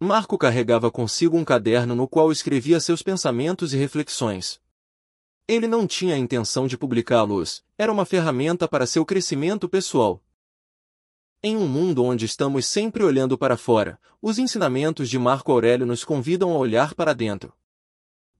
Marco 0.00 0.36
carregava 0.36 0.90
consigo 0.90 1.36
um 1.36 1.44
caderno 1.44 1.94
no 1.94 2.08
qual 2.08 2.32
escrevia 2.32 2.80
seus 2.80 3.02
pensamentos 3.02 3.72
e 3.72 3.76
reflexões. 3.76 4.60
Ele 5.46 5.68
não 5.68 5.86
tinha 5.86 6.14
a 6.16 6.18
intenção 6.18 6.66
de 6.66 6.76
publicá-los, 6.76 7.64
era 7.78 7.92
uma 7.92 8.04
ferramenta 8.04 8.66
para 8.66 8.86
seu 8.86 9.04
crescimento 9.04 9.68
pessoal. 9.68 10.20
Em 11.42 11.56
um 11.56 11.66
mundo 11.66 12.04
onde 12.04 12.24
estamos 12.24 12.66
sempre 12.66 13.04
olhando 13.04 13.36
para 13.36 13.56
fora, 13.56 13.98
os 14.20 14.38
ensinamentos 14.38 15.08
de 15.08 15.18
Marco 15.18 15.50
Aurélio 15.50 15.86
nos 15.86 16.04
convidam 16.04 16.52
a 16.52 16.56
olhar 16.58 16.94
para 16.94 17.12
dentro. 17.12 17.52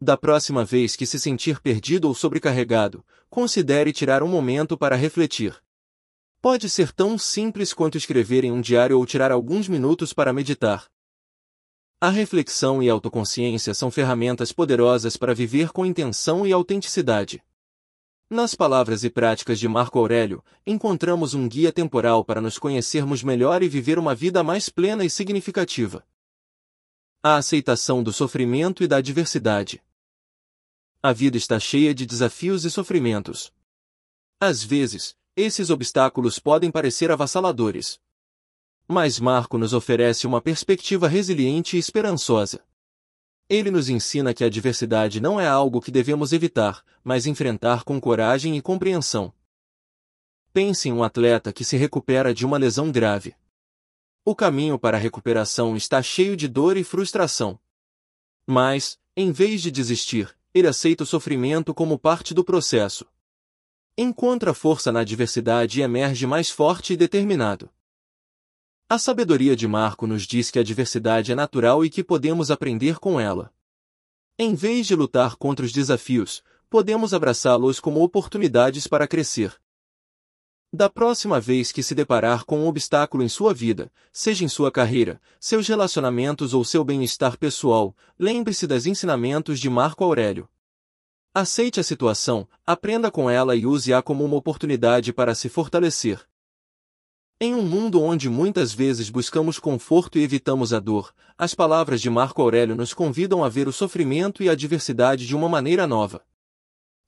Da 0.04 0.16
próxima 0.16 0.64
vez 0.64 0.97
que 0.97 1.06
se 1.06 1.16
sentir 1.16 1.61
perdido 1.61 2.09
ou 2.09 2.14
sobrecarregado, 2.14 3.04
considere 3.30 3.92
tirar 3.92 4.21
um 4.21 4.26
momento 4.26 4.76
para 4.76 4.97
refletir. 4.97 5.56
Pode 6.40 6.68
ser 6.68 6.90
tão 6.90 7.16
simples 7.16 7.73
quanto 7.73 7.97
escrever 7.97 8.42
em 8.42 8.50
um 8.50 8.61
diário 8.61 8.99
ou 8.99 9.06
tirar 9.06 9.30
alguns 9.30 9.68
minutos 9.68 10.12
para 10.12 10.32
meditar. 10.32 10.88
A 12.00 12.11
reflexão 12.11 12.82
e 12.82 12.90
a 12.90 12.92
autoconsciência 12.92 13.75
são 13.75 13.92
ferramentas 13.92 14.50
poderosas 14.50 15.16
para 15.16 15.37
viver 15.37 15.71
com 15.71 15.87
intenção 15.87 16.44
e 16.44 16.52
autenticidade. 16.52 17.40
Nas 18.28 18.56
palavras 18.56 19.04
e 19.04 19.09
práticas 19.09 19.61
de 19.61 19.68
Marco 19.68 20.00
Aurélio, 20.00 20.42
encontramos 20.66 21.32
um 21.32 21.49
guia 21.49 21.71
temporal 21.71 22.25
para 22.25 22.40
nos 22.40 22.59
conhecermos 22.59 23.23
melhor 23.23 23.62
e 23.62 23.68
viver 23.68 24.00
uma 24.00 24.16
vida 24.16 24.42
mais 24.42 24.68
plena 24.68 25.04
e 25.04 25.11
significativa. 25.11 26.04
A 27.23 27.37
aceitação 27.37 28.02
do 28.02 28.12
sofrimento 28.12 28.82
e 28.82 28.88
da 28.88 28.97
adversidade. 28.97 29.80
A 31.04 31.12
vida 31.12 31.37
está 31.37 31.59
cheia 31.59 31.92
de 31.92 32.06
desafios 32.06 32.64
e 32.64 32.71
sofrimentos. 32.71 33.52
Às 34.40 34.62
vezes, 34.62 35.16
esses 35.35 35.68
obstáculos 35.68 36.38
podem 36.38 36.71
parecer 36.71 37.11
avassaladores. 37.11 38.00
Mas 38.87 39.18
Marco 39.18 39.59
nos 39.59 39.73
oferece 39.73 40.28
uma 40.28 40.40
perspectiva 40.40 41.09
resiliente 41.09 41.76
e 41.76 41.80
esperançosa. 41.80 42.64
Ele 43.49 43.68
nos 43.68 43.88
ensina 43.88 44.32
que 44.32 44.44
a 44.44 44.47
adversidade 44.47 45.21
não 45.21 45.40
é 45.40 45.47
algo 45.49 45.80
que 45.80 45.90
devemos 45.90 46.32
evitar, 46.32 46.85
mas 47.02 47.26
enfrentar 47.26 47.82
com 47.82 48.00
coragem 48.00 48.56
e 48.56 48.62
compreensão. 48.62 49.35
Pense 50.52 50.88
em 50.88 50.92
um 50.92 51.02
atleta 51.02 51.52
que 51.52 51.64
se 51.64 51.76
recupera 51.76 52.32
de 52.32 52.47
uma 52.47 52.59
lesão 52.59 52.92
grave. 52.92 53.35
O 54.25 54.37
caminho 54.37 54.78
para 54.78 54.99
a 54.99 55.00
recuperação 55.00 55.76
está 55.76 56.00
cheio 56.00 56.37
de 56.37 56.47
dor 56.47 56.76
e 56.76 56.85
frustração. 56.85 57.59
Mas, 58.47 59.00
em 59.16 59.32
vez 59.32 59.61
de 59.61 59.71
desistir, 59.73 60.32
ele 60.54 60.68
aceita 60.68 61.04
o 61.04 61.06
sofrimento 61.06 61.73
como 61.73 61.99
parte 61.99 62.35
do 62.35 62.44
processo. 62.44 63.06
Encontra 63.97 64.54
força 64.54 64.90
na 64.90 65.00
adversidade 65.00 65.80
e 65.80 65.82
emerge 65.82 66.26
mais 66.26 66.50
forte 66.50 66.92
e 66.92 66.97
determinado. 66.97 67.71
A 68.88 68.99
sabedoria 68.99 69.56
de 69.56 69.66
Marco 69.66 70.06
nos 70.06 70.26
diz 70.26 70.50
que 70.50 70.59
a 70.59 70.62
adversidade 70.62 71.32
é 71.32 71.35
natural 71.35 71.85
e 71.85 71.88
que 71.88 72.04
podemos 72.04 72.50
aprender 72.50 72.99
com 72.99 73.18
ela. 73.18 73.52
Em 74.38 74.54
vez 74.54 74.87
de 74.87 74.94
lutar 74.94 75.37
contra 75.37 75.64
os 75.64 75.73
desafios, 75.73 76.42
podemos 76.68 77.14
abraçá-los 77.14 77.80
como 77.80 78.02
oportunidades 78.02 78.87
para 78.87 79.06
crescer. 79.06 79.62
Da 80.74 80.88
próxima 80.88 81.38
vez 81.38 81.70
que 81.70 81.82
se 81.82 81.94
deparar 81.94 82.46
com 82.46 82.60
um 82.60 82.66
obstáculo 82.66 83.22
em 83.22 83.28
sua 83.28 83.52
vida, 83.52 83.92
seja 84.10 84.42
em 84.42 84.48
sua 84.48 84.72
carreira, 84.72 85.20
seus 85.38 85.68
relacionamentos 85.68 86.54
ou 86.54 86.64
seu 86.64 86.82
bem-estar 86.82 87.36
pessoal, 87.36 87.94
lembre-se 88.18 88.66
dos 88.66 88.86
ensinamentos 88.86 89.60
de 89.60 89.68
Marco 89.68 90.02
Aurélio. 90.02 90.48
Aceite 91.34 91.78
a 91.78 91.82
situação, 91.82 92.48
aprenda 92.66 93.10
com 93.10 93.28
ela 93.28 93.54
e 93.54 93.66
use-a 93.66 94.00
como 94.00 94.24
uma 94.24 94.36
oportunidade 94.36 95.12
para 95.12 95.34
se 95.34 95.50
fortalecer. 95.50 96.26
Em 97.38 97.54
um 97.54 97.62
mundo 97.62 98.00
onde 98.00 98.30
muitas 98.30 98.72
vezes 98.72 99.10
buscamos 99.10 99.58
conforto 99.58 100.18
e 100.18 100.22
evitamos 100.22 100.72
a 100.72 100.80
dor, 100.80 101.12
as 101.36 101.54
palavras 101.54 102.00
de 102.00 102.08
Marco 102.08 102.40
Aurélio 102.40 102.74
nos 102.74 102.94
convidam 102.94 103.44
a 103.44 103.48
ver 103.50 103.68
o 103.68 103.72
sofrimento 103.74 104.42
e 104.42 104.48
a 104.48 104.52
adversidade 104.52 105.26
de 105.26 105.36
uma 105.36 105.50
maneira 105.50 105.86
nova. 105.86 106.24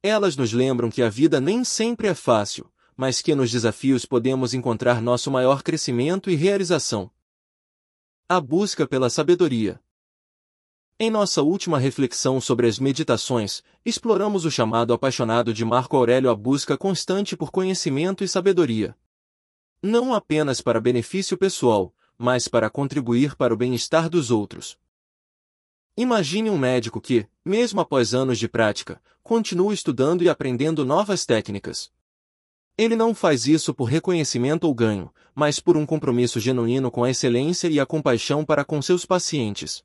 Elas 0.02 0.37
nos 0.37 0.52
lembram 0.52 0.90
que 0.90 1.00
a 1.00 1.09
vida 1.09 1.40
nem 1.40 1.64
sempre 1.64 2.09
é 2.09 2.14
fácil, 2.14 2.71
mas 2.97 3.21
que 3.21 3.35
nos 3.35 3.51
desafios 3.51 4.05
podemos 4.05 4.55
encontrar 4.55 5.01
nosso 5.03 5.31
maior 5.31 5.63
crescimento 5.63 6.31
e 6.31 6.35
realização. 6.35 7.11
A 8.29 8.41
busca 8.41 8.87
pela 8.87 9.11
sabedoria. 9.11 9.81
Em 10.99 11.11
nossa 11.11 11.43
última 11.43 11.79
reflexão 11.79 12.41
sobre 12.41 12.69
as 12.69 12.79
meditações, 12.79 13.63
exploramos 13.85 14.45
o 14.45 14.51
chamado 14.51 14.93
apaixonado 14.93 15.53
de 15.53 15.65
Marco 15.65 15.97
Aurélio 15.97 16.31
à 16.31 16.35
busca 16.35 16.79
constante 16.79 17.37
por 17.37 17.51
conhecimento 17.51 18.23
e 18.23 18.29
sabedoria. 18.29 18.97
Não 19.83 20.15
apenas 20.15 20.61
para 20.61 20.81
benefício 20.81 21.37
pessoal, 21.37 21.93
mas 22.17 22.47
para 22.47 22.71
contribuir 22.71 23.35
para 23.35 23.53
o 23.53 23.57
bem-estar 23.57 24.09
dos 24.09 24.31
outros. 24.31 24.79
Imagine 25.97 26.49
um 26.49 26.59
médico 26.59 27.01
que, 27.01 27.27
mesmo 27.45 27.81
após 27.81 28.15
anos 28.15 28.39
de 28.39 28.49
prática, 28.49 29.03
continua 29.23 29.75
estudando 29.75 30.23
e 30.23 30.29
aprendendo 30.29 30.85
novas 30.85 31.27
técnicas. 31.27 31.93
Ele 32.76 32.97
não 32.97 33.14
faz 33.14 33.47
isso 33.47 33.73
por 33.73 33.85
reconhecimento 33.85 34.64
ou 34.64 34.75
ganho, 34.75 35.12
mas 35.33 35.61
por 35.61 35.76
um 35.76 35.87
compromisso 35.87 36.40
genuíno 36.40 36.90
com 36.90 37.04
a 37.04 37.11
excelência 37.11 37.69
e 37.69 37.78
a 37.78 37.87
compaixão 37.87 38.45
para 38.45 38.64
com 38.64 38.83
seus 38.83 39.07
pacientes. 39.07 39.85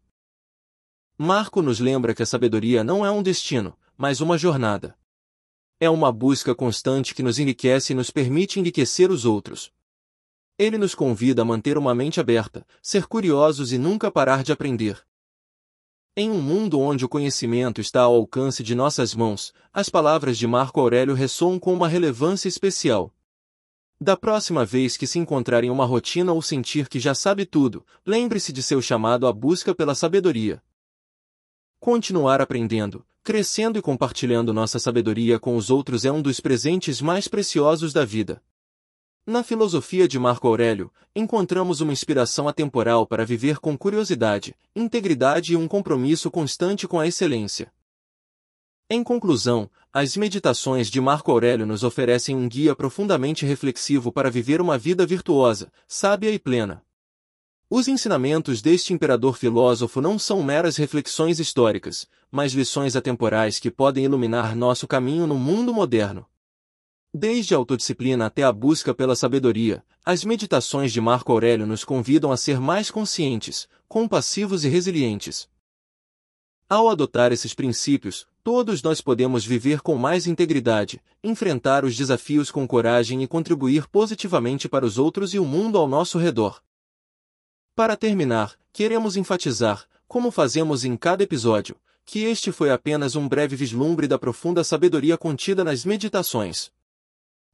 Marco 1.16 1.62
nos 1.62 1.80
lembra 1.80 2.16
que 2.16 2.24
a 2.24 2.26
sabedoria 2.26 2.84
não 2.84 3.06
é 3.06 3.12
um 3.12 3.22
destino, 3.22 3.78
mas 3.96 4.22
uma 4.22 4.38
jornada. 4.38 4.98
É 5.80 5.90
uma 5.90 6.12
busca 6.12 6.56
constante 6.56 7.14
que 7.14 7.22
nos 7.22 7.38
enriquece 7.38 7.94
e 7.94 7.96
nos 7.96 8.10
permite 8.10 8.60
enriquecer 8.60 9.12
os 9.12 9.24
outros. 9.24 9.72
Ele 10.58 10.78
nos 10.78 10.96
convida 10.96 11.44
a 11.44 11.46
manter 11.46 11.78
uma 11.78 11.94
mente 11.94 12.20
aberta, 12.20 12.66
ser 12.82 13.06
curiosos 13.06 13.72
e 13.72 13.78
nunca 13.78 14.10
parar 14.10 14.44
de 14.44 14.52
aprender. 14.52 15.06
Em 16.22 16.30
um 16.30 16.42
mundo 16.42 16.82
onde 16.82 17.06
o 17.06 17.08
conhecimento 17.08 17.80
está 17.80 18.02
ao 18.02 18.14
alcance 18.14 18.62
de 18.62 18.76
nossas 18.76 19.16
mãos, 19.16 19.54
as 19.72 19.88
palavras 19.88 20.38
de 20.38 20.46
Marco 20.46 20.82
Aurélio 20.82 21.16
ressoam 21.16 21.58
com 21.58 21.74
uma 21.74 21.88
relevância 21.88 22.50
especial. 22.50 23.16
Da 24.02 24.18
próxima 24.18 24.66
vez 24.66 24.98
que 24.98 25.08
se 25.08 25.18
encontrar 25.18 25.64
em 25.64 25.70
uma 25.70 25.86
rotina 25.86 26.34
ou 26.34 26.42
sentir 26.42 26.90
que 26.90 27.00
já 27.00 27.16
sabe 27.16 27.46
tudo, 27.46 27.86
lembre-se 28.06 28.52
de 28.52 28.62
seu 28.62 28.82
chamado 28.82 29.28
à 29.28 29.32
busca 29.32 29.74
pela 29.74 29.96
sabedoria. 29.96 30.62
Continuar 31.80 32.42
aprendendo, 32.42 33.06
crescendo 33.24 33.80
e 33.80 33.82
compartilhando 33.82 34.54
nossa 34.54 34.78
sabedoria 34.78 35.40
com 35.40 35.56
os 35.56 35.70
outros 35.70 36.04
é 36.04 36.12
um 36.12 36.22
dos 36.22 36.42
presentes 36.42 37.02
mais 37.02 37.30
preciosos 37.30 37.94
da 37.94 38.04
vida. 38.04 38.44
Na 39.30 39.44
filosofia 39.44 40.08
de 40.08 40.18
Marco 40.18 40.48
Aurélio, 40.48 40.92
encontramos 41.16 41.82
uma 41.82 41.94
inspiração 41.94 42.48
atemporal 42.48 43.06
para 43.06 43.24
viver 43.24 43.60
com 43.60 43.78
curiosidade, 43.78 44.56
integridade 44.76 45.54
e 45.54 45.56
um 45.56 45.68
compromisso 45.68 46.32
constante 46.32 46.88
com 46.88 47.00
a 47.00 47.06
excelência. 47.06 47.72
Em 48.90 49.04
conclusão, 49.04 49.70
as 49.94 50.18
meditações 50.18 50.90
de 50.90 51.00
Marco 51.00 51.30
Aurélio 51.32 51.68
nos 51.68 51.84
oferecem 51.84 52.36
um 52.36 52.50
guia 52.50 52.76
profundamente 52.76 53.46
reflexivo 53.46 54.12
para 54.12 54.32
viver 54.32 54.62
uma 54.62 54.80
vida 54.80 55.06
virtuosa, 55.06 55.72
sábia 55.88 56.32
e 56.32 56.40
plena. 56.40 56.82
Os 57.70 57.88
ensinamentos 57.88 58.64
deste 58.64 58.94
imperador 58.94 59.38
filósofo 59.38 60.02
não 60.02 60.18
são 60.18 60.42
meras 60.42 60.76
reflexões 60.76 61.40
históricas, 61.40 62.08
mas 62.32 62.54
lições 62.54 62.96
atemporais 62.96 63.60
que 63.60 63.70
podem 63.70 64.06
iluminar 64.06 64.56
nosso 64.56 64.88
caminho 64.88 65.28
no 65.28 65.36
mundo 65.36 65.72
moderno. 65.72 66.26
Desde 67.14 67.56
a 67.56 67.58
autodisciplina 67.58 68.28
até 68.28 68.44
a 68.44 68.52
busca 68.52 68.94
pela 68.94 69.16
sabedoria, 69.16 69.84
as 70.06 70.24
meditações 70.24 70.94
de 70.94 71.02
Marco 71.02 71.32
Aurélio 71.32 71.66
nos 71.66 71.84
convidam 71.84 72.32
a 72.32 72.38
ser 72.38 72.60
mais 72.60 72.92
conscientes, 72.92 73.68
compassivos 73.88 74.64
e 74.64 74.70
resilientes. 74.70 75.50
Ao 76.70 76.88
adotar 76.88 77.32
esses 77.32 77.56
princípios, 77.56 78.28
todos 78.44 78.84
nós 78.84 79.02
podemos 79.02 79.44
viver 79.44 79.82
com 79.82 79.96
mais 79.96 80.28
integridade, 80.28 81.02
enfrentar 81.24 81.84
os 81.84 81.98
desafios 81.98 82.52
com 82.52 82.68
coragem 82.68 83.24
e 83.24 83.28
contribuir 83.28 83.88
positivamente 83.88 84.70
para 84.70 84.86
os 84.86 85.00
outros 85.00 85.34
e 85.34 85.40
o 85.40 85.46
mundo 85.46 85.80
ao 85.80 85.88
nosso 85.88 86.20
redor. 86.20 86.62
Para 87.76 87.98
terminar, 87.98 88.54
queremos 88.72 89.18
enfatizar, 89.18 89.88
como 90.08 90.30
fazemos 90.30 90.86
em 90.86 90.96
cada 90.96 91.24
episódio, 91.24 91.76
que 92.06 92.20
este 92.20 92.52
foi 92.52 92.70
apenas 92.70 93.16
um 93.16 93.28
breve 93.28 93.56
vislumbre 93.56 94.08
da 94.08 94.20
profunda 94.20 94.64
sabedoria 94.64 95.18
contida 95.18 95.64
nas 95.64 95.84
meditações. 95.84 96.72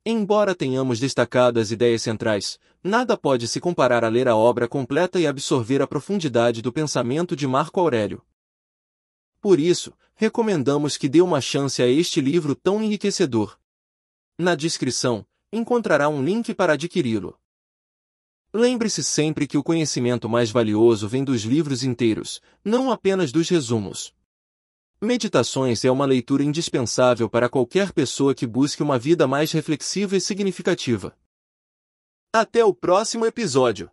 Embora 0.08 0.54
tenhamos 0.54 1.00
destacado 1.00 1.60
as 1.60 1.72
ideias 1.72 2.04
centrais, 2.04 2.60
nada 2.84 3.18
pode 3.18 3.48
se 3.48 3.60
comparar 3.60 4.06
a 4.06 4.08
ler 4.08 4.28
a 4.28 4.36
obra 4.36 4.68
completa 4.68 5.20
e 5.20 5.26
absorver 5.26 5.82
a 5.82 5.88
profundidade 5.88 6.62
do 6.62 6.72
pensamento 6.72 7.36
de 7.36 7.48
Marco 7.48 7.80
Aurélio. 7.80 8.22
Por 9.42 9.60
isso, 9.60 9.94
recomendamos 10.14 10.96
que 10.96 11.10
dê 11.10 11.22
uma 11.22 11.42
chance 11.42 11.82
a 11.82 11.88
este 11.88 12.22
livro 12.22 12.54
tão 12.54 12.84
enriquecedor. 12.84 13.58
Na 14.38 14.54
descrição, 14.54 15.26
encontrará 15.52 16.08
um 16.08 16.24
link 16.24 16.54
para 16.54 16.74
adquiri-lo. 16.74 17.36
Lembre-se 18.54 19.04
sempre 19.04 19.48
que 19.48 19.58
o 19.58 19.64
conhecimento 19.64 20.30
mais 20.30 20.52
valioso 20.52 21.08
vem 21.08 21.24
dos 21.24 21.42
livros 21.42 21.84
inteiros, 21.84 22.40
não 22.64 22.92
apenas 22.92 23.32
dos 23.32 23.50
resumos. 23.50 24.14
Meditações 25.05 25.85
é 25.85 25.91
uma 25.91 26.03
leitura 26.03 26.44
indispensável 26.44 27.29
para 27.29 27.48
qualquer 27.48 27.94
pessoa 27.94 28.33
que 28.33 28.48
busque 28.48 28.81
uma 28.81 28.98
vida 28.98 29.27
mais 29.27 29.51
reflexiva 29.51 30.18
e 30.18 30.20
significativa. 30.20 31.15
Até 32.33 32.65
o 32.65 32.74
próximo 32.74 33.24
episódio! 33.24 33.91